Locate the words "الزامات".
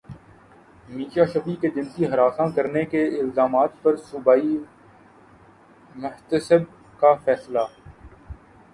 3.19-3.81